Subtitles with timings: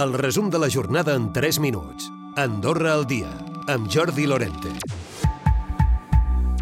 [0.00, 2.06] El resum de la jornada en 3 minuts.
[2.34, 3.28] Andorra al dia,
[3.68, 4.70] amb Jordi Lorente.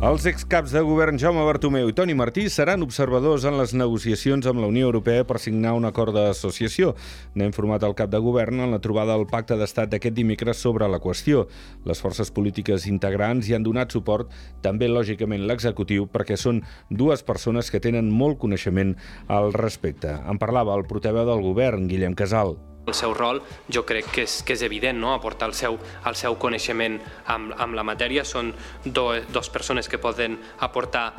[0.03, 4.59] Els excaps de govern Jaume Bartomeu i Toni Martí seran observadors en les negociacions amb
[4.59, 6.97] la Unió Europea per signar un acord d'associació.
[7.37, 10.89] N'ha informat el cap de govern en la trobada del pacte d'estat d'aquest dimecres sobre
[10.91, 11.45] la qüestió.
[11.87, 14.33] Les forces polítiques integrants hi han donat suport,
[14.67, 18.97] també lògicament l'executiu, perquè són dues persones que tenen molt coneixement
[19.29, 20.17] al respecte.
[20.27, 22.57] En parlava el portaveu del govern, Guillem Casal.
[22.89, 25.13] El seu rol jo crec que és, que és evident, no?
[25.15, 28.25] aportar el seu, el seu coneixement amb, amb la matèria.
[28.25, 31.11] Són do, dos persones que poden aportar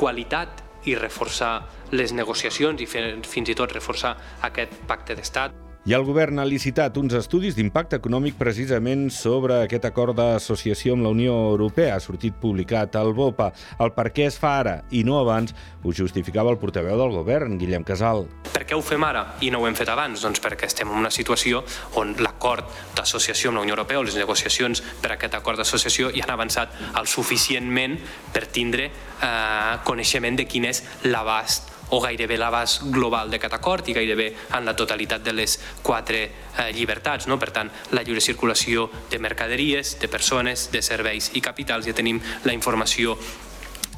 [0.00, 1.54] qualitat i reforçar
[1.92, 4.16] les negociacions i fer, fins i tot reforçar
[4.48, 5.69] aquest pacte d'estat.
[5.88, 11.06] I el govern ha licitat uns estudis d'impacte econòmic precisament sobre aquest acord d'associació amb
[11.06, 11.94] la Unió Europea.
[11.94, 13.46] Ha sortit publicat al BOPA.
[13.80, 17.56] El per què es fa ara i no abans ho justificava el portaveu del govern,
[17.56, 18.26] Guillem Casal.
[18.52, 20.20] Per què ho fem ara i no ho hem fet abans?
[20.20, 21.64] Doncs perquè estem en una situació
[21.96, 26.20] on l'acord d'associació amb la Unió Europea o les negociacions per aquest acord d'associació hi
[26.20, 27.96] han avançat el suficientment
[28.36, 33.96] per tindre eh, coneixement de quin és l'abast o gairebé l'abast global d'aquest acord i
[33.96, 37.26] gairebé en la totalitat de les quatre eh, llibertats.
[37.26, 37.38] No?
[37.38, 42.20] Per tant, la lliure circulació de mercaderies, de persones, de serveis i capitals, ja tenim
[42.44, 43.16] la informació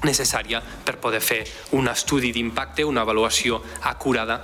[0.02, 1.44] necessària per poder fer
[1.78, 4.40] un estudi d'impacte, una avaluació acurada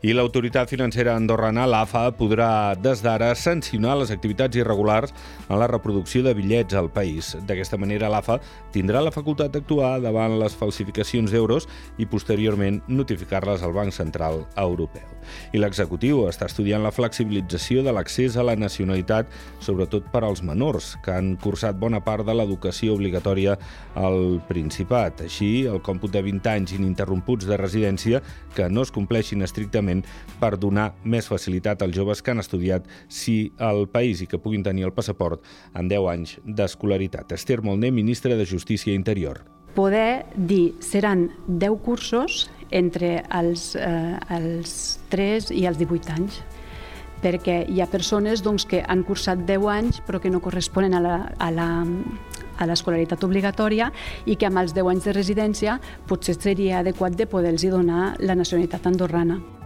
[0.00, 5.12] i l'autoritat financera andorrana, l'AFA, podrà des d'ara sancionar les activitats irregulars
[5.48, 7.34] en la reproducció de bitllets al país.
[7.44, 8.38] D'aquesta manera, l'AFA
[8.72, 11.68] tindrà la facultat d'actuar davant les falsificacions d'euros
[12.00, 15.04] i posteriorment notificar-les al Banc Central Europeu.
[15.52, 19.28] I l'executiu està estudiant la flexibilització de l'accés a la nacionalitat,
[19.60, 23.58] sobretot per als menors, que han cursat bona part de l'educació obligatòria
[24.00, 25.20] al Principat.
[25.28, 28.24] Així, el còmput de 20 anys ininterromputs de residència
[28.56, 30.04] que no es compleixin estrictament precisament
[30.40, 34.62] per donar més facilitat als joves que han estudiat si al país i que puguin
[34.62, 35.42] tenir el passaport
[35.74, 37.32] en 10 anys d'escolaritat.
[37.32, 39.44] Esther Molner, ministra de Justícia Interior.
[39.74, 46.42] Poder dir, seran 10 cursos entre els, eh, els 3 i els 18 anys
[47.20, 51.00] perquè hi ha persones doncs, que han cursat 10 anys però que no corresponen a
[51.00, 51.84] la, a la,
[52.56, 53.92] a l'escolaritat obligatòria
[54.24, 55.78] i que amb els 10 anys de residència
[56.08, 59.59] potser seria adequat de poder-los donar la nacionalitat andorrana.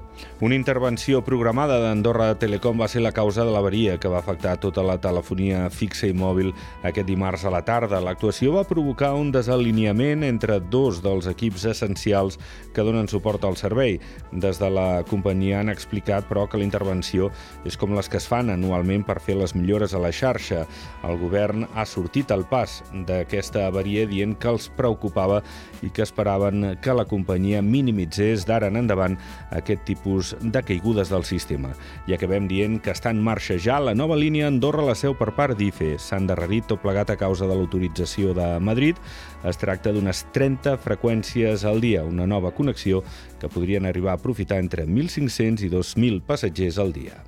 [0.44, 4.82] Una intervenció programada d'Andorra Telecom va ser la causa de l'avaria que va afectar tota
[4.84, 6.52] la telefonia fixa i mòbil
[6.84, 8.00] aquest dimarts a la tarda.
[8.04, 12.38] L'actuació va provocar un desalineament entre dos dels equips essencials
[12.74, 13.96] que donen suport al servei.
[14.30, 17.30] Des de la companyia han explicat, però, que la intervenció
[17.64, 20.66] és com les que es fan anualment per fer les millores a la xarxa.
[21.08, 25.40] El govern ha sortit al pas d'aquesta avaria dient que els preocupava
[25.82, 29.16] i que esperaven que la companyia minimitzés d'ara en endavant
[29.54, 31.72] aquest tipus tipus de caigudes del sistema.
[32.06, 35.56] I acabem dient que està en marxa ja la nova línia Andorra-la Seu per part
[35.56, 35.96] d'IFE.
[35.98, 39.00] S'ha endarrerit tot plegat a causa de l'autorització de Madrid.
[39.44, 43.02] Es tracta d'unes 30 freqüències al dia, una nova connexió
[43.40, 47.22] que podrien arribar a aprofitar entre 1.500 i 2.000 passatgers al dia.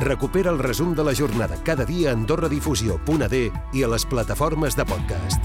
[0.00, 4.88] Recupera el resum de la jornada cada dia a AndorraDifusió.d i a les plataformes de
[4.88, 5.44] podcast.